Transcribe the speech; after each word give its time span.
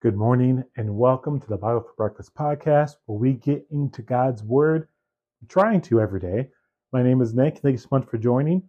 Good 0.00 0.16
morning 0.16 0.62
and 0.76 0.96
welcome 0.96 1.40
to 1.40 1.48
the 1.48 1.56
Bible 1.56 1.80
for 1.80 1.92
Breakfast 1.96 2.32
podcast 2.32 2.92
where 3.06 3.18
we 3.18 3.32
get 3.32 3.66
into 3.72 4.00
God's 4.00 4.44
Word, 4.44 4.86
I'm 5.42 5.48
trying 5.48 5.80
to 5.80 6.00
every 6.00 6.20
day. 6.20 6.50
My 6.92 7.02
name 7.02 7.20
is 7.20 7.34
Nick. 7.34 7.58
Thank 7.58 7.72
you 7.72 7.78
so 7.78 7.88
much 7.90 8.06
for 8.06 8.16
joining. 8.16 8.62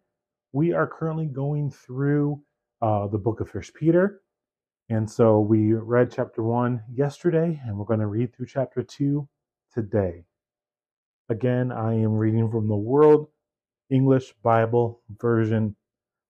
We 0.53 0.73
are 0.73 0.87
currently 0.87 1.27
going 1.27 1.69
through 1.69 2.41
uh, 2.81 3.09
the 3.09 3.19
book 3.19 3.41
of 3.41 3.49
First 3.51 3.75
Peter. 3.75 4.21
And 4.89 5.07
so 5.07 5.39
we 5.39 5.73
read 5.73 6.11
chapter 6.11 6.41
one 6.41 6.81
yesterday 6.91 7.61
and 7.63 7.77
we're 7.77 7.85
going 7.85 7.99
to 7.99 8.07
read 8.07 8.35
through 8.35 8.47
chapter 8.47 8.81
two 8.81 9.29
today. 9.71 10.23
Again, 11.29 11.71
I 11.71 11.93
am 11.93 12.13
reading 12.13 12.49
from 12.49 12.67
the 12.67 12.75
World 12.75 13.27
English 13.91 14.33
Bible 14.41 15.03
version. 15.19 15.75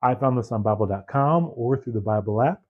I 0.04 0.16
found 0.16 0.38
this 0.38 0.52
on 0.52 0.62
Bible.com 0.62 1.52
or 1.56 1.78
through 1.78 1.94
the 1.94 2.02
Bible 2.02 2.42
app. 2.42 2.62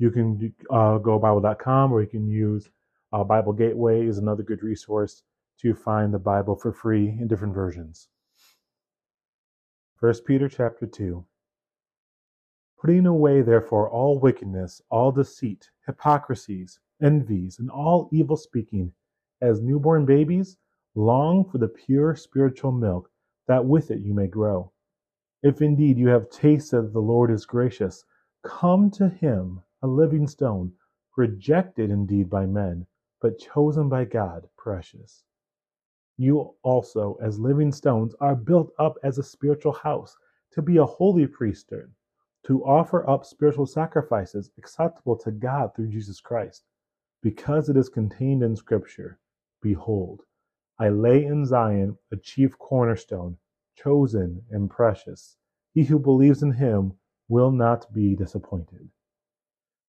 You 0.00 0.10
can 0.10 0.54
uh, 0.70 0.96
go 0.96 1.18
Bible.com 1.18 1.92
or 1.92 2.00
you 2.00 2.06
can 2.06 2.26
use 2.26 2.70
uh, 3.12 3.22
Bible 3.22 3.52
Gateway 3.52 4.06
is 4.06 4.16
another 4.16 4.42
good 4.42 4.62
resource 4.62 5.24
to 5.58 5.74
find 5.74 6.14
the 6.14 6.18
Bible 6.18 6.56
for 6.56 6.72
free 6.72 7.08
in 7.08 7.28
different 7.28 7.52
versions. 7.52 8.08
First 9.96 10.24
Peter 10.24 10.48
chapter 10.48 10.86
2. 10.86 11.22
Putting 12.80 13.04
away 13.04 13.42
therefore 13.42 13.90
all 13.90 14.18
wickedness, 14.18 14.80
all 14.88 15.12
deceit, 15.12 15.68
hypocrisies, 15.86 16.78
envies, 17.02 17.58
and 17.58 17.68
all 17.68 18.08
evil 18.10 18.38
speaking, 18.38 18.94
as 19.42 19.60
newborn 19.60 20.06
babies, 20.06 20.56
long 20.94 21.44
for 21.44 21.58
the 21.58 21.68
pure 21.68 22.16
spiritual 22.16 22.72
milk, 22.72 23.10
that 23.48 23.66
with 23.66 23.90
it 23.90 24.00
you 24.00 24.14
may 24.14 24.28
grow. 24.28 24.72
If 25.42 25.60
indeed 25.60 25.98
you 25.98 26.08
have 26.08 26.30
tasted 26.30 26.84
that 26.84 26.92
the 26.94 27.00
Lord 27.00 27.30
is 27.30 27.44
gracious, 27.44 28.02
come 28.42 28.90
to 28.92 29.10
him 29.10 29.60
a 29.82 29.86
living 29.86 30.26
stone, 30.26 30.72
rejected 31.16 31.90
indeed 31.90 32.28
by 32.28 32.46
men, 32.46 32.86
but 33.20 33.38
chosen 33.38 33.88
by 33.88 34.04
God, 34.04 34.48
precious. 34.56 35.24
You 36.16 36.54
also, 36.62 37.16
as 37.22 37.38
living 37.38 37.72
stones, 37.72 38.14
are 38.20 38.36
built 38.36 38.72
up 38.78 38.98
as 39.02 39.18
a 39.18 39.22
spiritual 39.22 39.72
house, 39.72 40.16
to 40.52 40.60
be 40.60 40.76
a 40.76 40.84
holy 40.84 41.26
priesthood, 41.26 41.92
to 42.44 42.64
offer 42.64 43.08
up 43.08 43.24
spiritual 43.24 43.66
sacrifices 43.66 44.50
acceptable 44.58 45.16
to 45.16 45.30
God 45.30 45.74
through 45.74 45.88
Jesus 45.88 46.20
Christ. 46.20 46.64
Because 47.22 47.68
it 47.68 47.76
is 47.76 47.88
contained 47.88 48.42
in 48.42 48.56
Scripture 48.56 49.18
Behold, 49.62 50.22
I 50.78 50.88
lay 50.88 51.24
in 51.24 51.44
Zion 51.46 51.98
a 52.10 52.16
chief 52.16 52.58
cornerstone, 52.58 53.38
chosen 53.74 54.42
and 54.50 54.70
precious. 54.70 55.36
He 55.72 55.84
who 55.84 55.98
believes 55.98 56.42
in 56.42 56.52
him 56.52 56.94
will 57.28 57.50
not 57.50 57.92
be 57.92 58.14
disappointed. 58.16 58.90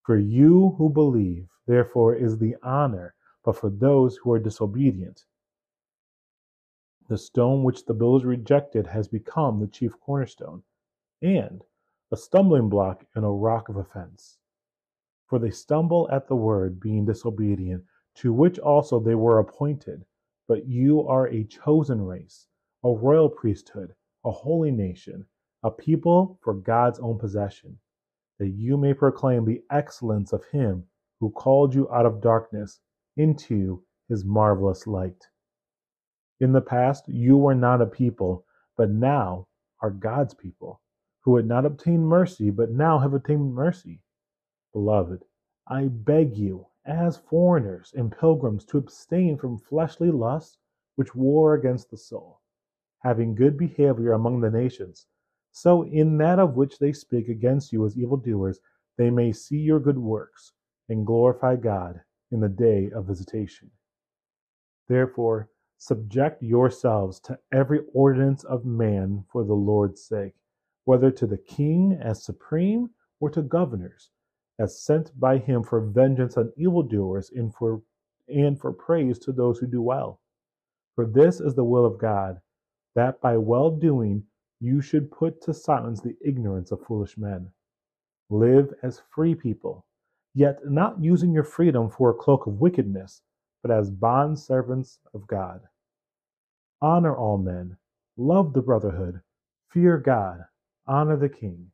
For 0.03 0.17
you 0.17 0.71
who 0.77 0.89
believe, 0.89 1.47
therefore, 1.67 2.15
is 2.15 2.39
the 2.39 2.55
honor, 2.63 3.13
but 3.43 3.55
for 3.55 3.69
those 3.69 4.17
who 4.17 4.31
are 4.31 4.39
disobedient, 4.39 5.25
the 7.07 7.19
stone 7.19 7.63
which 7.63 7.85
the 7.85 7.93
builders 7.93 8.25
rejected 8.25 8.87
has 8.87 9.07
become 9.07 9.59
the 9.59 9.67
chief 9.67 9.99
cornerstone, 9.99 10.63
and 11.21 11.63
a 12.11 12.17
stumbling 12.17 12.67
block 12.67 13.05
and 13.13 13.23
a 13.23 13.29
rock 13.29 13.69
of 13.69 13.77
offense. 13.77 14.39
For 15.27 15.37
they 15.37 15.51
stumble 15.51 16.09
at 16.11 16.27
the 16.27 16.35
word, 16.35 16.79
being 16.79 17.05
disobedient, 17.05 17.85
to 18.15 18.33
which 18.33 18.57
also 18.57 18.99
they 18.99 19.15
were 19.15 19.37
appointed. 19.37 20.03
But 20.47 20.65
you 20.65 21.07
are 21.07 21.27
a 21.27 21.43
chosen 21.43 22.01
race, 22.01 22.47
a 22.83 22.91
royal 22.91 23.29
priesthood, 23.29 23.93
a 24.25 24.31
holy 24.31 24.71
nation, 24.71 25.27
a 25.61 25.69
people 25.69 26.39
for 26.41 26.55
God's 26.55 26.97
own 26.99 27.19
possession 27.19 27.77
that 28.41 28.49
you 28.49 28.75
may 28.75 28.91
proclaim 28.91 29.45
the 29.45 29.61
excellence 29.69 30.33
of 30.33 30.43
him 30.45 30.83
who 31.19 31.29
called 31.29 31.75
you 31.75 31.87
out 31.93 32.07
of 32.07 32.21
darkness 32.21 32.79
into 33.15 33.83
his 34.09 34.25
marvelous 34.25 34.87
light. 34.87 35.27
In 36.39 36.51
the 36.51 36.59
past, 36.59 37.07
you 37.07 37.37
were 37.37 37.53
not 37.53 37.83
a 37.83 37.85
people, 37.85 38.43
but 38.75 38.89
now 38.89 39.47
are 39.79 39.91
God's 39.91 40.33
people, 40.33 40.81
who 41.19 41.35
had 41.35 41.45
not 41.45 41.67
obtained 41.67 42.07
mercy, 42.07 42.49
but 42.49 42.71
now 42.71 42.97
have 42.97 43.13
obtained 43.13 43.53
mercy. 43.53 44.01
Beloved, 44.73 45.23
I 45.67 45.89
beg 45.89 46.35
you, 46.35 46.65
as 46.83 47.17
foreigners 47.17 47.93
and 47.95 48.11
pilgrims, 48.11 48.65
to 48.65 48.79
abstain 48.79 49.37
from 49.37 49.59
fleshly 49.59 50.09
lusts 50.09 50.57
which 50.95 51.13
war 51.13 51.53
against 51.53 51.91
the 51.91 51.97
soul, 51.97 52.41
having 53.03 53.35
good 53.35 53.55
behavior 53.55 54.13
among 54.13 54.41
the 54.41 54.49
nations 54.49 55.05
so 55.51 55.83
in 55.83 56.17
that 56.17 56.39
of 56.39 56.55
which 56.55 56.79
they 56.79 56.93
speak 56.93 57.27
against 57.27 57.71
you 57.73 57.85
as 57.85 57.97
evildoers, 57.97 58.59
they 58.97 59.09
may 59.09 59.31
see 59.31 59.57
your 59.57 59.79
good 59.79 59.97
works 59.97 60.53
and 60.89 61.05
glorify 61.05 61.55
God 61.55 62.01
in 62.31 62.39
the 62.39 62.49
day 62.49 62.89
of 62.93 63.07
visitation. 63.07 63.71
Therefore, 64.87 65.49
subject 65.77 66.43
yourselves 66.43 67.19
to 67.21 67.39
every 67.51 67.81
ordinance 67.93 68.43
of 68.43 68.65
man 68.65 69.25
for 69.31 69.43
the 69.43 69.53
Lord's 69.53 70.03
sake, 70.03 70.33
whether 70.85 71.11
to 71.11 71.27
the 71.27 71.37
king 71.37 71.97
as 72.01 72.23
supreme 72.23 72.89
or 73.19 73.29
to 73.31 73.41
governors, 73.41 74.09
as 74.59 74.83
sent 74.83 75.17
by 75.19 75.37
him 75.37 75.63
for 75.63 75.81
vengeance 75.81 76.37
on 76.37 76.53
evildoers 76.57 77.31
and 77.31 77.53
for 77.55 77.81
and 78.27 78.59
for 78.59 78.71
praise 78.71 79.19
to 79.19 79.31
those 79.31 79.59
who 79.59 79.67
do 79.67 79.81
well. 79.81 80.21
For 80.95 81.05
this 81.05 81.39
is 81.39 81.55
the 81.55 81.63
will 81.65 81.85
of 81.85 81.97
God, 81.97 82.39
that 82.95 83.19
by 83.21 83.37
well 83.37 83.71
doing 83.71 84.23
you 84.61 84.79
should 84.79 85.11
put 85.11 85.41
to 85.41 85.53
silence 85.53 86.01
the 86.01 86.15
ignorance 86.23 86.71
of 86.71 86.79
foolish 86.85 87.17
men. 87.17 87.49
Live 88.29 88.71
as 88.83 89.01
free 89.09 89.33
people, 89.33 89.85
yet 90.35 90.59
not 90.69 91.01
using 91.03 91.33
your 91.33 91.43
freedom 91.43 91.89
for 91.89 92.11
a 92.11 92.13
cloak 92.13 92.45
of 92.45 92.61
wickedness, 92.61 93.23
but 93.63 93.71
as 93.71 93.89
bond 93.89 94.37
servants 94.37 94.99
of 95.15 95.25
God. 95.25 95.61
Honor 96.79 97.15
all 97.15 97.39
men, 97.39 97.75
love 98.17 98.53
the 98.53 98.61
brotherhood, 98.61 99.21
fear 99.69 99.97
God, 99.97 100.45
honor 100.87 101.17
the 101.17 101.29
king. 101.29 101.71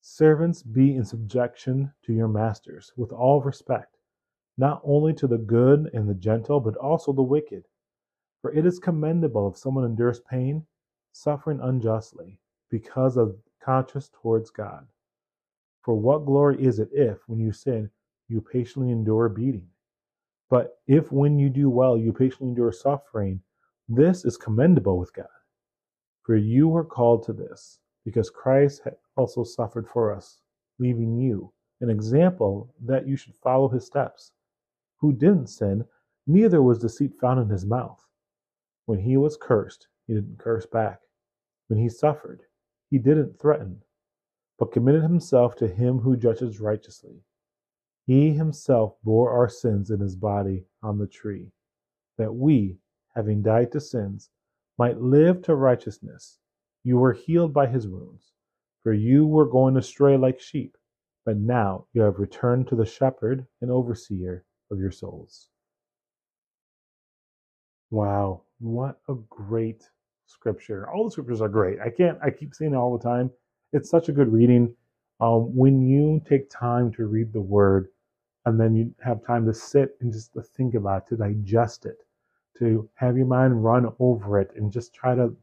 Servants, 0.00 0.62
be 0.64 0.96
in 0.96 1.04
subjection 1.04 1.92
to 2.02 2.12
your 2.12 2.28
masters 2.28 2.92
with 2.96 3.12
all 3.12 3.40
respect, 3.40 3.98
not 4.58 4.80
only 4.84 5.14
to 5.14 5.28
the 5.28 5.38
good 5.38 5.90
and 5.94 6.08
the 6.08 6.14
gentle, 6.14 6.58
but 6.58 6.76
also 6.76 7.12
the 7.12 7.22
wicked. 7.22 7.64
For 8.42 8.52
it 8.52 8.66
is 8.66 8.78
commendable 8.78 9.48
if 9.48 9.56
someone 9.56 9.84
endures 9.84 10.20
pain 10.20 10.66
suffering 11.12 11.60
unjustly, 11.60 12.38
because 12.70 13.16
of 13.16 13.36
conscience 13.62 14.10
towards 14.22 14.50
God. 14.50 14.86
For 15.82 15.94
what 15.94 16.26
glory 16.26 16.62
is 16.62 16.78
it 16.78 16.90
if, 16.92 17.18
when 17.26 17.40
you 17.40 17.52
sin, 17.52 17.90
you 18.28 18.40
patiently 18.40 18.90
endure 18.92 19.28
beating? 19.28 19.68
But 20.48 20.78
if 20.86 21.12
when 21.12 21.38
you 21.38 21.48
do 21.48 21.70
well, 21.70 21.96
you 21.96 22.12
patiently 22.12 22.48
endure 22.48 22.72
suffering, 22.72 23.40
this 23.88 24.24
is 24.24 24.36
commendable 24.36 24.98
with 24.98 25.12
God. 25.14 25.26
For 26.22 26.36
you 26.36 26.68
were 26.68 26.84
called 26.84 27.24
to 27.26 27.32
this, 27.32 27.80
because 28.04 28.30
Christ 28.30 28.82
also 29.16 29.44
suffered 29.44 29.88
for 29.88 30.14
us, 30.14 30.40
leaving 30.78 31.16
you 31.16 31.52
an 31.80 31.90
example 31.90 32.74
that 32.84 33.06
you 33.06 33.16
should 33.16 33.34
follow 33.36 33.68
his 33.68 33.86
steps. 33.86 34.32
Who 34.98 35.12
didn't 35.12 35.48
sin, 35.48 35.84
neither 36.26 36.62
was 36.62 36.78
deceit 36.78 37.12
found 37.20 37.40
in 37.40 37.48
his 37.48 37.64
mouth. 37.64 38.04
When 38.84 38.98
he 38.98 39.16
was 39.16 39.38
cursed, 39.40 39.88
he 40.10 40.16
didn't 40.16 40.40
curse 40.40 40.66
back. 40.66 40.98
When 41.68 41.78
he 41.78 41.88
suffered, 41.88 42.42
he 42.90 42.98
didn't 42.98 43.38
threaten, 43.38 43.80
but 44.58 44.72
committed 44.72 45.04
himself 45.04 45.54
to 45.58 45.68
him 45.68 46.00
who 46.00 46.16
judges 46.16 46.58
righteously. 46.58 47.22
He 48.08 48.32
himself 48.32 48.96
bore 49.04 49.30
our 49.30 49.48
sins 49.48 49.92
in 49.92 50.00
his 50.00 50.16
body 50.16 50.64
on 50.82 50.98
the 50.98 51.06
tree, 51.06 51.52
that 52.18 52.34
we, 52.34 52.76
having 53.14 53.40
died 53.40 53.70
to 53.70 53.80
sins, 53.80 54.30
might 54.78 55.00
live 55.00 55.42
to 55.42 55.54
righteousness. 55.54 56.40
You 56.82 56.98
were 56.98 57.12
healed 57.12 57.52
by 57.52 57.68
his 57.68 57.86
wounds, 57.86 58.32
for 58.82 58.92
you 58.92 59.28
were 59.28 59.46
going 59.46 59.76
astray 59.76 60.16
like 60.16 60.40
sheep, 60.40 60.76
but 61.24 61.36
now 61.36 61.86
you 61.92 62.02
have 62.02 62.18
returned 62.18 62.66
to 62.66 62.74
the 62.74 62.84
shepherd 62.84 63.46
and 63.60 63.70
overseer 63.70 64.44
of 64.72 64.80
your 64.80 64.90
souls. 64.90 65.50
Wow, 67.90 68.42
what 68.58 68.98
a 69.08 69.14
great 69.28 69.88
scripture. 70.30 70.88
All 70.90 71.04
the 71.04 71.10
scriptures 71.10 71.40
are 71.40 71.48
great. 71.48 71.78
I 71.80 71.90
can't, 71.90 72.18
I 72.22 72.30
keep 72.30 72.54
saying 72.54 72.72
it 72.72 72.76
all 72.76 72.96
the 72.96 73.02
time. 73.02 73.30
It's 73.72 73.90
such 73.90 74.08
a 74.08 74.12
good 74.12 74.32
reading. 74.32 74.74
Um, 75.20 75.54
when 75.54 75.82
you 75.82 76.22
take 76.26 76.48
time 76.48 76.92
to 76.92 77.06
read 77.06 77.32
the 77.32 77.40
word 77.40 77.88
and 78.46 78.58
then 78.58 78.74
you 78.74 78.94
have 79.04 79.24
time 79.24 79.44
to 79.46 79.52
sit 79.54 79.96
and 80.00 80.12
just 80.12 80.32
to 80.32 80.42
think 80.42 80.74
about 80.74 81.02
it, 81.02 81.08
to 81.10 81.16
digest 81.16 81.84
it, 81.84 81.98
to 82.58 82.88
have 82.94 83.16
your 83.16 83.26
mind 83.26 83.62
run 83.62 83.92
over 83.98 84.40
it 84.40 84.50
and 84.56 84.72
just 84.72 84.94
try 84.94 85.14
to 85.14 85.36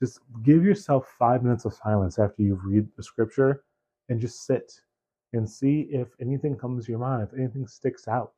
just 0.00 0.20
give 0.42 0.64
yourself 0.64 1.14
five 1.18 1.42
minutes 1.42 1.64
of 1.64 1.74
silence 1.74 2.18
after 2.18 2.42
you've 2.42 2.64
read 2.64 2.86
the 2.96 3.02
scripture 3.02 3.64
and 4.08 4.20
just 4.20 4.46
sit 4.46 4.72
and 5.32 5.48
see 5.48 5.88
if 5.90 6.08
anything 6.20 6.56
comes 6.56 6.86
to 6.86 6.92
your 6.92 7.00
mind, 7.00 7.28
if 7.30 7.38
anything 7.38 7.66
sticks 7.66 8.08
out. 8.08 8.32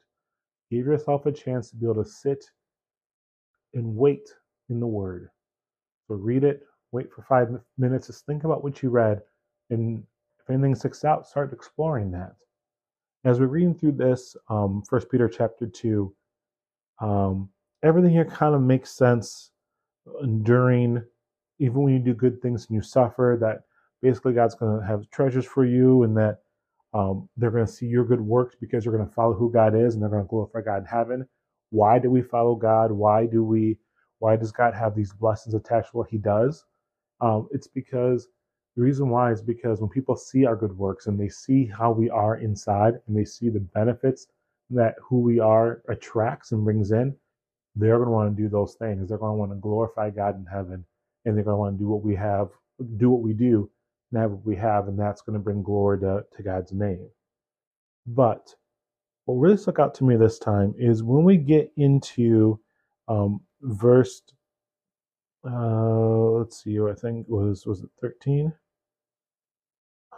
Give 0.71 0.87
yourself 0.87 1.27
a 1.27 1.33
chance 1.33 1.71
to 1.71 1.77
be 1.77 1.87
able 1.87 2.03
to 2.03 2.09
sit 2.09 2.51
and 3.75 3.95
wait 3.95 4.35
in 4.69 4.81
the 4.81 4.87
word. 4.87 5.31
Read 6.17 6.45
it, 6.45 6.63
wait 6.93 7.13
for 7.13 7.23
five 7.23 7.49
minutes, 7.79 8.09
just 8.09 8.27
think 8.27 8.45
about 8.45 8.65
what 8.65 8.83
you 8.83 8.91
read, 8.91 9.23
and 9.71 10.05
if 10.41 10.51
anything 10.51 10.75
sticks 10.75 11.05
out, 11.05 11.27
start 11.27 11.53
exploring 11.53 12.11
that. 12.13 12.35
as 13.25 13.39
we're 13.41 13.47
reading 13.47 13.75
through 13.75 13.93
this, 13.93 14.37
um, 14.49 14.83
First 14.89 15.11
Peter 15.11 15.29
chapter 15.29 15.67
two, 15.67 16.15
um, 17.01 17.51
everything 17.85 18.11
here 18.13 18.25
kind 18.25 18.55
of 18.55 18.63
makes 18.63 18.93
sense 18.97 19.51
during, 20.43 21.03
even 21.61 21.83
when 21.83 21.95
you 21.95 22.01
do 22.01 22.15
good 22.15 22.43
things 22.43 22.67
and 22.69 22.77
you 22.77 22.83
suffer. 22.83 23.39
That 23.41 23.63
basically 24.03 24.35
God's 24.35 24.55
going 24.55 24.81
to 24.81 24.87
have 24.87 25.11
treasures 25.11 25.47
for 25.47 25.65
you, 25.65 26.05
and 26.05 26.17
that 26.17 26.39
um, 26.95 27.29
they're 27.37 27.51
going 27.53 27.67
to 27.67 27.73
see 27.73 27.87
your 27.87 28.05
good 28.05 28.21
works 28.21 28.57
because 28.61 28.85
you're 28.85 28.97
going 28.97 29.09
to 29.09 29.15
follow 29.15 29.35
who 29.35 29.53
God 29.53 29.75
is, 29.77 29.95
and 29.95 30.03
they're 30.03 30.11
going 30.11 30.25
to 30.25 30.29
glorify 30.29 30.63
God 30.63 30.79
in 30.79 30.87
heaven. 30.87 31.29
Why 31.71 31.99
do 31.99 32.11
we 32.11 32.23
follow 32.23 32.57
God? 32.57 32.93
Why 32.93 33.27
do 33.27 33.45
we? 33.45 33.79
Why 34.21 34.37
does 34.37 34.53
God 34.53 34.75
have 34.75 34.97
these 34.97 35.15
blessings 35.15 35.55
attached 35.55 35.93
to 35.93 35.99
what 35.99 36.11
He 36.11 36.19
does? 36.19 36.65
Um, 37.23 37.49
it's 37.53 37.69
because 37.69 38.29
the 38.77 38.83
reason 38.83 39.11
why 39.11 39.33
is 39.33 39.43
because 39.43 39.81
when 39.81 39.91
people 39.91 40.17
see 40.17 40.47
our 40.47 40.57
good 40.57 40.77
works 40.79 41.09
and 41.09 41.21
they 41.21 41.31
see 41.31 41.67
how 41.67 41.93
we 41.93 42.11
are 42.11 42.39
inside 42.39 42.95
and 43.09 43.17
they 43.19 43.27
see 43.27 43.51
the 43.51 43.61
benefits 43.61 44.29
that 44.71 44.97
who 45.03 45.21
we 45.21 45.41
are 45.41 45.83
attracts 45.91 46.53
and 46.53 46.65
brings 46.65 46.93
in, 46.93 47.17
they're 47.77 47.97
going 47.99 48.09
to 48.09 48.13
want 48.13 48.37
to 48.37 48.43
do 48.43 48.49
those 48.49 48.75
things. 48.77 49.09
They're 49.09 49.19
going 49.19 49.33
to 49.35 49.39
want 49.39 49.53
to 49.53 49.57
glorify 49.59 50.11
God 50.11 50.37
in 50.39 50.47
heaven 50.47 50.85
and 51.25 51.37
they're 51.37 51.45
going 51.45 51.55
to 51.55 51.59
want 51.61 51.79
to 51.79 51.85
do 51.85 51.89
what 51.89 52.05
we 52.05 52.17
have, 52.17 52.51
do 52.99 53.11
what 53.11 53.23
we 53.23 53.35
do, 53.35 53.71
and 54.13 54.21
have 54.23 54.33
what 54.33 54.47
we 54.47 54.57
have, 54.57 54.89
and 54.89 54.99
that's 54.99 55.23
going 55.23 55.35
to 55.35 55.45
bring 55.45 55.63
glory 55.63 56.01
to, 56.01 56.25
to 56.37 56.43
God's 56.43 56.73
name. 56.73 57.09
But 58.07 58.55
what 59.27 59.37
really 59.37 59.57
stuck 59.57 59.79
out 59.79 59.95
to 59.97 60.05
me 60.05 60.17
this 60.17 60.39
time 60.39 60.75
is 60.79 61.03
when 61.03 61.25
we 61.25 61.37
get 61.37 61.73
into 61.77 62.61
um, 63.09 63.41
verse 63.63 64.23
uh, 65.45 66.31
let's 66.39 66.63
see. 66.63 66.79
I 66.81 66.95
think 66.95 67.27
was 67.29 67.67
was 67.67 67.83
it 67.83 67.91
thirteen? 68.01 68.53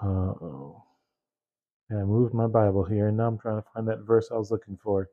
Uh 0.03 0.07
oh. 0.43 0.83
Yeah, 1.91 1.99
I 1.99 2.05
moved 2.05 2.35
my 2.35 2.47
Bible 2.47 2.85
here, 2.85 3.09
and 3.09 3.17
now 3.17 3.29
I'm 3.29 3.39
trying 3.39 3.63
to 3.63 3.69
find 3.75 3.87
that 3.89 4.01
verse 4.01 4.31
I 4.33 4.37
was 4.37 4.51
looking 4.51 4.77
for. 4.83 5.11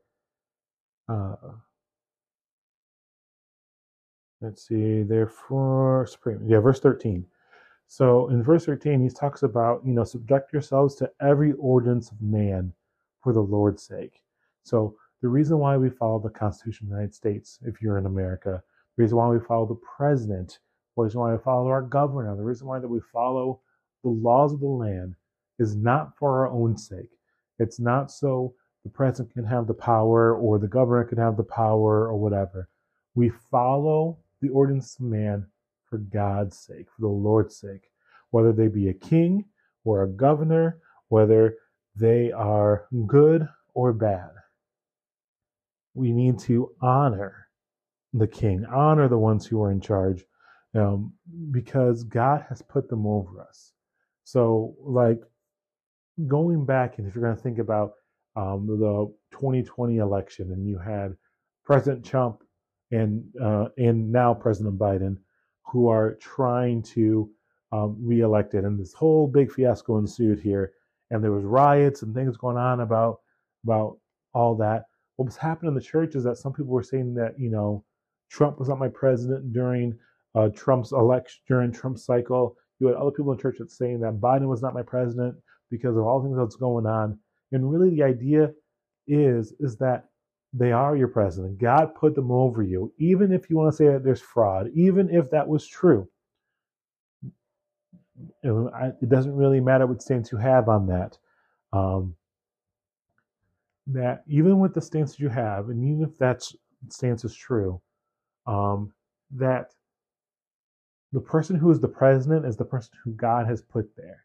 Uh, 1.08 1.36
let's 4.40 4.66
see. 4.66 5.02
Therefore, 5.02 6.06
supreme. 6.06 6.40
Yeah, 6.46 6.60
verse 6.60 6.80
thirteen. 6.80 7.26
So 7.92 8.28
in 8.28 8.40
verse 8.40 8.66
13, 8.66 9.02
he 9.02 9.08
talks 9.08 9.42
about, 9.42 9.84
you 9.84 9.92
know, 9.92 10.04
subject 10.04 10.52
yourselves 10.52 10.94
to 10.96 11.10
every 11.20 11.54
ordinance 11.54 12.12
of 12.12 12.22
man 12.22 12.72
for 13.20 13.32
the 13.32 13.40
Lord's 13.42 13.82
sake. 13.82 14.22
So 14.62 14.94
the 15.22 15.28
reason 15.28 15.58
why 15.58 15.76
we 15.76 15.90
follow 15.90 16.18
the 16.18 16.30
Constitution 16.30 16.86
of 16.86 16.90
the 16.90 16.96
United 16.96 17.14
States, 17.14 17.58
if 17.62 17.82
you're 17.82 17.98
in 17.98 18.06
America, 18.06 18.62
the 18.96 19.02
reason 19.02 19.18
why 19.18 19.28
we 19.28 19.38
follow 19.40 19.66
the 19.66 19.80
president, 19.96 20.58
the 20.96 21.02
reason 21.02 21.20
why 21.20 21.32
we 21.32 21.38
follow 21.38 21.68
our 21.68 21.82
governor, 21.82 22.34
the 22.36 22.42
reason 22.42 22.66
why 22.66 22.78
that 22.78 22.88
we 22.88 23.00
follow 23.12 23.60
the 24.02 24.10
laws 24.10 24.52
of 24.52 24.60
the 24.60 24.66
land 24.66 25.14
is 25.58 25.76
not 25.76 26.16
for 26.18 26.38
our 26.38 26.48
own 26.48 26.76
sake. 26.76 27.10
It's 27.58 27.78
not 27.78 28.10
so 28.10 28.54
the 28.84 28.90
president 28.90 29.34
can 29.34 29.44
have 29.44 29.66
the 29.66 29.74
power 29.74 30.34
or 30.34 30.58
the 30.58 30.66
governor 30.66 31.04
can 31.04 31.18
have 31.18 31.36
the 31.36 31.42
power 31.42 32.08
or 32.08 32.16
whatever. 32.16 32.68
We 33.14 33.30
follow 33.50 34.18
the 34.40 34.48
ordinance 34.48 34.96
of 34.98 35.06
man 35.06 35.46
for 35.84 35.98
God's 35.98 36.58
sake, 36.58 36.86
for 36.90 37.02
the 37.02 37.08
Lord's 37.08 37.56
sake, 37.56 37.90
whether 38.30 38.52
they 38.52 38.68
be 38.68 38.88
a 38.88 38.94
king 38.94 39.44
or 39.84 40.02
a 40.02 40.08
governor, 40.08 40.78
whether 41.08 41.56
they 41.94 42.32
are 42.32 42.86
good 43.06 43.46
or 43.74 43.92
bad. 43.92 44.30
We 45.94 46.12
need 46.12 46.38
to 46.40 46.70
honor 46.80 47.48
the 48.12 48.26
king, 48.26 48.64
honor 48.66 49.08
the 49.08 49.18
ones 49.18 49.46
who 49.46 49.62
are 49.62 49.70
in 49.70 49.80
charge, 49.80 50.24
um, 50.74 51.12
because 51.50 52.04
God 52.04 52.44
has 52.48 52.62
put 52.62 52.88
them 52.88 53.06
over 53.06 53.40
us. 53.40 53.72
So, 54.24 54.74
like 54.80 55.20
going 56.26 56.64
back, 56.64 56.98
and 56.98 57.06
if 57.06 57.14
you're 57.14 57.24
going 57.24 57.36
to 57.36 57.42
think 57.42 57.58
about 57.58 57.92
um, 58.36 58.66
the 58.66 59.12
2020 59.32 59.98
election, 59.98 60.52
and 60.52 60.66
you 60.66 60.78
had 60.78 61.16
President 61.64 62.04
Trump 62.04 62.42
and 62.90 63.24
uh, 63.42 63.68
and 63.78 64.10
now 64.10 64.34
President 64.34 64.78
Biden, 64.78 65.16
who 65.66 65.88
are 65.88 66.16
trying 66.20 66.82
to 66.82 67.30
um, 67.72 67.96
reelect 68.00 68.54
it, 68.54 68.64
and 68.64 68.78
this 68.78 68.92
whole 68.92 69.26
big 69.26 69.52
fiasco 69.52 69.98
ensued 69.98 70.40
here, 70.40 70.72
and 71.10 71.22
there 71.22 71.32
was 71.32 71.44
riots 71.44 72.02
and 72.02 72.14
things 72.14 72.36
going 72.36 72.56
on 72.56 72.80
about 72.80 73.20
about 73.64 73.98
all 74.32 74.56
that. 74.56 74.84
What 75.20 75.26
was 75.26 75.36
happening 75.36 75.68
in 75.68 75.74
the 75.74 75.82
church 75.82 76.14
is 76.14 76.24
that 76.24 76.38
some 76.38 76.54
people 76.54 76.72
were 76.72 76.82
saying 76.82 77.12
that 77.16 77.38
you 77.38 77.50
know 77.50 77.84
Trump 78.30 78.58
was 78.58 78.70
not 78.70 78.78
my 78.78 78.88
president 78.88 79.52
during 79.52 79.98
uh, 80.34 80.48
Trump's 80.48 80.92
election, 80.92 81.42
during 81.46 81.72
Trump's 81.72 82.06
cycle. 82.06 82.56
You 82.78 82.86
had 82.86 82.96
other 82.96 83.10
people 83.10 83.30
in 83.32 83.38
church 83.38 83.56
that 83.58 83.70
saying 83.70 84.00
that 84.00 84.18
Biden 84.18 84.48
was 84.48 84.62
not 84.62 84.72
my 84.72 84.80
president 84.80 85.34
because 85.70 85.94
of 85.98 86.04
all 86.04 86.22
things 86.22 86.38
that's 86.38 86.56
going 86.56 86.86
on. 86.86 87.18
And 87.52 87.70
really, 87.70 87.90
the 87.90 88.02
idea 88.02 88.52
is 89.06 89.52
is 89.60 89.76
that 89.76 90.06
they 90.54 90.72
are 90.72 90.96
your 90.96 91.08
president. 91.08 91.58
God 91.58 91.94
put 91.94 92.14
them 92.14 92.30
over 92.30 92.62
you, 92.62 92.90
even 92.96 93.30
if 93.30 93.50
you 93.50 93.58
want 93.58 93.70
to 93.70 93.76
say 93.76 93.88
that 93.88 94.02
there's 94.02 94.22
fraud, 94.22 94.70
even 94.74 95.10
if 95.10 95.30
that 95.32 95.46
was 95.46 95.66
true. 95.66 96.08
It 98.42 99.08
doesn't 99.10 99.36
really 99.36 99.60
matter 99.60 99.86
what 99.86 100.00
stance 100.00 100.32
you 100.32 100.38
have 100.38 100.70
on 100.70 100.86
that. 100.86 101.18
Um, 101.74 102.16
that 103.92 104.22
even 104.26 104.58
with 104.58 104.74
the 104.74 104.80
stance 104.80 105.12
that 105.12 105.20
you 105.20 105.28
have, 105.28 105.68
and 105.68 105.84
even 105.84 106.02
if 106.02 106.16
that 106.18 106.42
stance 106.88 107.24
is 107.24 107.34
true, 107.34 107.80
um, 108.46 108.92
that 109.32 109.72
the 111.12 111.20
person 111.20 111.56
who 111.56 111.70
is 111.70 111.80
the 111.80 111.88
president 111.88 112.46
is 112.46 112.56
the 112.56 112.64
person 112.64 112.92
who 113.04 113.12
God 113.12 113.46
has 113.46 113.62
put 113.62 113.94
there. 113.96 114.24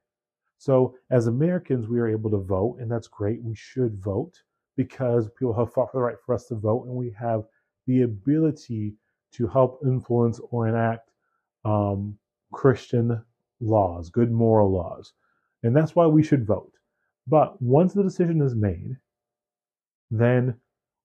So, 0.57 0.95
as 1.09 1.27
Americans, 1.27 1.87
we 1.87 1.99
are 1.99 2.07
able 2.07 2.29
to 2.31 2.37
vote, 2.37 2.77
and 2.79 2.89
that's 2.89 3.07
great. 3.07 3.43
We 3.43 3.55
should 3.55 4.01
vote 4.01 4.41
because 4.77 5.29
people 5.37 5.53
have 5.53 5.73
fought 5.73 5.91
for 5.91 5.97
the 5.97 6.03
right 6.03 6.19
for 6.25 6.35
us 6.35 6.47
to 6.47 6.55
vote, 6.55 6.85
and 6.85 6.95
we 6.95 7.11
have 7.11 7.43
the 7.87 8.03
ability 8.03 8.93
to 9.33 9.47
help 9.47 9.81
influence 9.83 10.39
or 10.51 10.67
enact 10.67 11.11
um, 11.65 12.17
Christian 12.51 13.21
laws, 13.59 14.09
good 14.09 14.31
moral 14.31 14.71
laws. 14.71 15.13
And 15.63 15.75
that's 15.75 15.95
why 15.95 16.05
we 16.05 16.23
should 16.23 16.45
vote. 16.45 16.71
But 17.27 17.59
once 17.61 17.93
the 17.93 18.03
decision 18.03 18.41
is 18.41 18.55
made, 18.55 18.97
then 20.11 20.55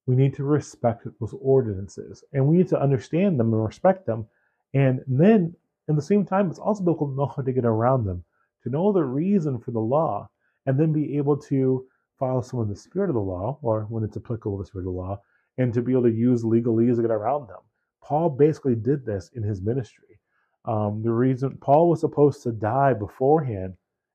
we 0.07 0.17
need 0.17 0.35
to 0.35 0.45
respect 0.45 1.07
those 1.21 1.35
ordinances 1.41 2.25
and 2.33 2.47
we 2.47 2.57
need 2.59 2.69
to 2.69 2.81
understand 2.81 3.39
them 3.39 3.53
and 3.53 3.65
respect 3.65 4.07
them. 4.07 4.27
And 4.75 5.01
then, 5.07 5.55
at 5.89 5.97
the 5.97 6.03
same 6.03 6.25
time, 6.25 6.51
it's 6.51 6.59
also 6.59 6.83
biblical 6.83 7.09
to 7.09 7.15
know 7.15 7.27
how 7.27 7.43
to 7.43 7.53
get 7.53 7.65
around 7.65 8.05
them, 8.05 8.25
to 8.63 8.71
know 8.71 8.93
the 8.93 9.05
reason 9.05 9.59
for 9.59 9.73
the 9.73 9.81
law, 9.81 10.29
and 10.67 10.79
then 10.79 10.93
be 10.93 11.17
able 11.17 11.37
to 11.37 11.87
follow 12.19 12.41
some 12.41 12.61
of 12.61 12.69
the 12.69 12.77
spirit 12.77 13.09
of 13.09 13.15
the 13.15 13.21
law, 13.21 13.59
or 13.63 13.87
when 13.89 14.05
it's 14.05 14.17
applicable, 14.17 14.59
the 14.59 14.65
spirit 14.65 14.83
of 14.83 14.93
the 14.93 14.99
law, 14.99 15.21
and 15.59 15.75
to 15.75 15.83
be 15.83 15.93
able 15.93 16.03
to 16.05 16.11
use 16.11 16.45
legalese 16.45 16.97
to 16.97 17.03
get 17.03 17.11
around 17.11 17.49
them. 17.49 17.61
Paul 18.03 18.31
basically 18.31 18.75
did 18.75 19.05
this 19.05 19.31
in 19.35 19.43
his 19.43 19.61
ministry. 19.63 20.21
Um, 20.65 21.03
the 21.03 21.13
reason 21.13 21.57
Paul 21.61 21.89
was 21.89 22.01
supposed 22.01 22.43
to 22.43 22.53
die 22.53 22.93
beforehand, 22.93 23.75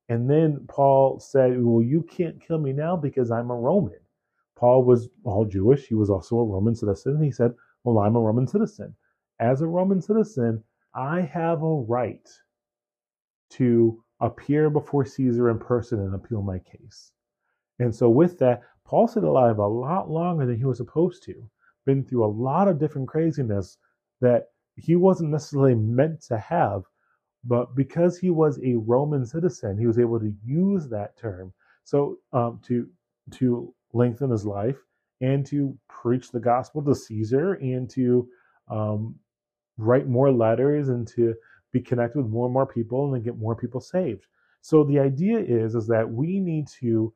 and 0.09 0.29
then 0.29 0.65
Paul 0.67 1.19
said, 1.19 1.61
Well, 1.61 1.81
you 1.81 2.03
can't 2.03 2.39
kill 2.39 2.59
me 2.59 2.71
now 2.71 2.95
because 2.95 3.31
I'm 3.31 3.49
a 3.49 3.55
Roman. 3.55 3.99
Paul 4.55 4.83
was 4.83 5.09
all 5.23 5.45
Jewish. 5.45 5.87
He 5.87 5.95
was 5.95 6.09
also 6.09 6.37
a 6.37 6.45
Roman 6.45 6.75
citizen. 6.75 7.21
He 7.21 7.31
said, 7.31 7.53
Well, 7.83 7.99
I'm 7.99 8.15
a 8.15 8.21
Roman 8.21 8.47
citizen. 8.47 8.95
As 9.39 9.61
a 9.61 9.67
Roman 9.67 10.01
citizen, 10.01 10.63
I 10.93 11.21
have 11.21 11.61
a 11.61 11.81
right 11.81 12.27
to 13.51 14.01
appear 14.21 14.69
before 14.69 15.05
Caesar 15.05 15.49
in 15.49 15.59
person 15.59 15.99
and 15.99 16.15
appeal 16.15 16.41
my 16.41 16.59
case. 16.59 17.11
And 17.79 17.93
so, 17.93 18.09
with 18.09 18.39
that, 18.39 18.61
Paul 18.85 19.07
stayed 19.07 19.23
alive 19.23 19.57
a 19.57 19.67
lot 19.67 20.09
longer 20.09 20.45
than 20.45 20.57
he 20.57 20.65
was 20.65 20.77
supposed 20.77 21.23
to, 21.23 21.49
been 21.85 22.03
through 22.03 22.23
a 22.23 22.27
lot 22.27 22.67
of 22.67 22.79
different 22.79 23.09
craziness 23.09 23.77
that 24.21 24.47
he 24.75 24.95
wasn't 24.95 25.31
necessarily 25.31 25.75
meant 25.75 26.21
to 26.21 26.37
have. 26.37 26.83
But 27.43 27.75
because 27.75 28.17
he 28.17 28.29
was 28.29 28.59
a 28.63 28.75
Roman 28.75 29.25
citizen, 29.25 29.77
he 29.77 29.85
was 29.85 29.99
able 29.99 30.19
to 30.19 30.33
use 30.43 30.87
that 30.89 31.17
term. 31.17 31.53
So 31.83 32.19
um, 32.33 32.59
to 32.63 32.87
to 33.31 33.73
lengthen 33.95 34.29
his 34.29 34.45
life 34.45 34.77
and 35.21 35.45
to 35.45 35.75
preach 35.87 36.31
the 36.31 36.39
gospel 36.39 36.83
to 36.83 36.93
Caesar 36.93 37.53
and 37.53 37.89
to 37.89 38.27
um, 38.69 39.15
write 39.77 40.07
more 40.07 40.31
letters 40.31 40.89
and 40.89 41.07
to 41.07 41.33
be 41.71 41.79
connected 41.79 42.21
with 42.21 42.31
more 42.31 42.45
and 42.45 42.53
more 42.53 42.65
people 42.65 43.05
and 43.05 43.13
then 43.13 43.23
get 43.23 43.37
more 43.37 43.55
people 43.55 43.81
saved. 43.81 44.27
So 44.61 44.83
the 44.83 44.99
idea 44.99 45.39
is 45.39 45.75
is 45.75 45.87
that 45.87 46.09
we 46.09 46.39
need 46.39 46.67
to 46.79 47.13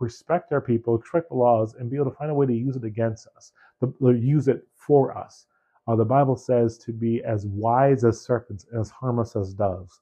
respect 0.00 0.52
our 0.52 0.60
people, 0.60 0.98
respect 0.98 1.30
the 1.30 1.36
laws, 1.36 1.74
and 1.74 1.90
be 1.90 1.96
able 1.96 2.10
to 2.10 2.16
find 2.16 2.30
a 2.30 2.34
way 2.34 2.46
to 2.46 2.54
use 2.54 2.76
it 2.76 2.84
against 2.84 3.26
us, 3.36 3.52
to, 3.80 4.12
use 4.12 4.48
it 4.48 4.66
for 4.74 5.16
us. 5.16 5.46
Uh, 5.86 5.96
the 5.96 6.04
Bible 6.04 6.36
says 6.36 6.78
to 6.78 6.92
be 6.92 7.22
as 7.24 7.46
wise 7.46 8.04
as 8.04 8.20
serpents, 8.20 8.66
as 8.78 8.90
harmless 8.90 9.34
as 9.34 9.54
doves. 9.54 10.00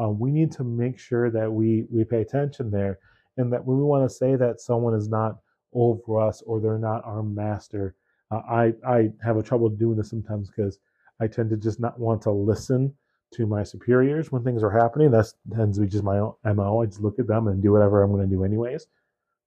Uh, 0.00 0.08
we 0.08 0.30
need 0.30 0.50
to 0.52 0.64
make 0.64 0.98
sure 0.98 1.30
that 1.30 1.50
we 1.50 1.84
we 1.90 2.04
pay 2.04 2.20
attention 2.22 2.70
there, 2.70 2.98
and 3.36 3.52
that 3.52 3.64
when 3.64 3.78
we 3.78 3.84
want 3.84 4.08
to 4.08 4.14
say 4.14 4.36
that 4.36 4.60
someone 4.60 4.94
is 4.94 5.08
not 5.08 5.38
over 5.72 6.20
us 6.20 6.42
or 6.42 6.60
they're 6.60 6.78
not 6.78 7.04
our 7.04 7.22
master. 7.22 7.94
Uh, 8.30 8.42
I 8.48 8.72
I 8.86 9.10
have 9.22 9.36
a 9.36 9.42
trouble 9.42 9.68
doing 9.68 9.96
this 9.96 10.10
sometimes 10.10 10.50
because 10.50 10.78
I 11.20 11.26
tend 11.26 11.50
to 11.50 11.56
just 11.56 11.80
not 11.80 11.98
want 11.98 12.22
to 12.22 12.30
listen 12.30 12.94
to 13.34 13.46
my 13.46 13.62
superiors 13.62 14.30
when 14.30 14.44
things 14.44 14.62
are 14.62 14.70
happening. 14.70 15.10
That 15.10 15.32
tends 15.54 15.78
to 15.78 15.82
be 15.82 15.88
just 15.88 16.04
my 16.04 16.18
mo. 16.44 16.82
I 16.82 16.86
just 16.86 17.02
look 17.02 17.18
at 17.18 17.26
them 17.26 17.48
and 17.48 17.62
do 17.62 17.72
whatever 17.72 18.02
I'm 18.02 18.12
going 18.12 18.28
to 18.28 18.34
do 18.34 18.44
anyways. 18.44 18.86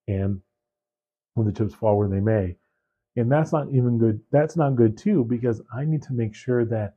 And 0.07 0.41
when 1.35 1.47
the 1.47 1.53
chips 1.53 1.73
fall 1.73 1.97
where 1.97 2.09
they 2.09 2.19
may. 2.19 2.55
And 3.15 3.31
that's 3.31 3.51
not 3.51 3.69
even 3.71 3.97
good. 3.97 4.21
That's 4.31 4.55
not 4.55 4.75
good 4.75 4.97
too, 4.97 5.23
because 5.25 5.61
I 5.73 5.85
need 5.85 6.03
to 6.03 6.13
make 6.13 6.35
sure 6.35 6.65
that 6.65 6.95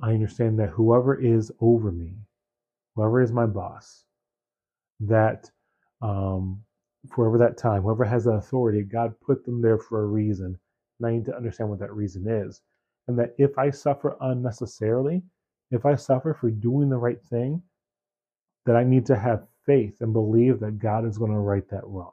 I 0.00 0.12
understand 0.12 0.58
that 0.58 0.70
whoever 0.70 1.14
is 1.20 1.52
over 1.60 1.90
me, 1.90 2.14
whoever 2.94 3.22
is 3.22 3.32
my 3.32 3.46
boss, 3.46 4.04
that 5.00 5.50
um, 6.02 6.62
forever 7.12 7.38
that 7.38 7.58
time, 7.58 7.82
whoever 7.82 8.04
has 8.04 8.24
that 8.24 8.32
authority, 8.32 8.82
God 8.82 9.14
put 9.20 9.44
them 9.44 9.60
there 9.60 9.78
for 9.78 10.02
a 10.02 10.06
reason. 10.06 10.58
And 10.98 11.08
I 11.08 11.12
need 11.12 11.24
to 11.26 11.36
understand 11.36 11.70
what 11.70 11.80
that 11.80 11.92
reason 11.92 12.26
is. 12.28 12.62
And 13.08 13.18
that 13.18 13.34
if 13.38 13.58
I 13.58 13.70
suffer 13.70 14.16
unnecessarily, 14.20 15.22
if 15.70 15.84
I 15.84 15.94
suffer 15.94 16.34
for 16.34 16.50
doing 16.50 16.88
the 16.88 16.96
right 16.96 17.22
thing, 17.22 17.62
that 18.66 18.76
I 18.76 18.84
need 18.84 19.06
to 19.06 19.16
have 19.16 19.46
faith 19.66 20.00
and 20.00 20.12
believe 20.12 20.60
that 20.60 20.78
God 20.78 21.06
is 21.06 21.18
going 21.18 21.32
to 21.32 21.38
right 21.38 21.68
that 21.70 21.86
wrong. 21.86 22.12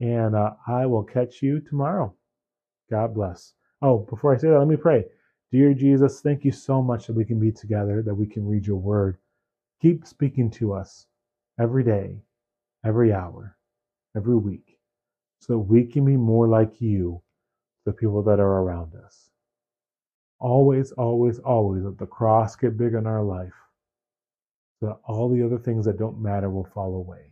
and 0.02 0.36
uh, 0.36 0.52
I 0.68 0.86
will 0.86 1.04
catch 1.04 1.42
you 1.42 1.60
tomorrow. 1.60 2.14
God 2.90 3.14
bless. 3.14 3.54
Oh, 3.82 4.00
before 4.00 4.34
I 4.34 4.38
say 4.38 4.50
that, 4.50 4.60
let 4.60 4.68
me 4.68 4.76
pray. 4.76 5.06
Dear 5.52 5.74
Jesus, 5.74 6.22
thank 6.22 6.44
you 6.44 6.52
so 6.52 6.82
much 6.82 7.08
that 7.08 7.14
we 7.16 7.26
can 7.26 7.40
be 7.40 7.52
together, 7.52 8.02
that 8.02 8.16
we 8.16 8.26
can 8.26 8.48
read 8.48 8.66
your 8.66 8.78
word. 8.78 9.18
Keep 9.82 10.08
speaking 10.08 10.50
to 10.52 10.74
us 10.74 11.06
every 11.60 11.84
day, 11.84 12.18
every 12.86 13.14
hour, 13.14 13.56
every 14.16 14.36
week, 14.38 14.80
so 15.40 15.54
that 15.54 15.60
we 15.60 15.86
can 15.86 16.06
be 16.06 16.18
more 16.18 16.48
like 16.48 16.82
you, 16.82 17.22
the 17.86 17.94
people 17.94 18.24
that 18.24 18.40
are 18.40 18.62
around 18.62 18.94
us. 18.96 19.30
Always, 20.40 20.92
always, 20.94 21.40
always 21.40 21.84
let 21.84 21.98
the 21.98 22.06
cross 22.06 22.56
get 22.56 22.78
big 22.78 22.94
in 22.94 23.08
our 23.08 23.24
life, 23.24 23.54
so 24.79 24.88
that 24.88 24.98
all 25.05 25.29
the 25.29 25.46
other 25.46 25.60
things 25.60 25.86
that 25.86 26.00
don't 26.00 26.22
matter 26.22 26.50
will 26.50 26.67
fall 26.74 26.96
away. 26.96 27.32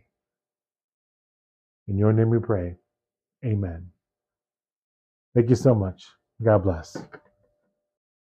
In 1.88 1.98
your 1.98 2.12
name 2.12 2.30
we 2.30 2.38
pray. 2.40 2.76
Amen. 3.44 3.88
Thank 5.34 5.50
you 5.50 5.56
so 5.56 5.74
much. 5.74 6.06
God 6.42 6.64
bless. 6.64 6.96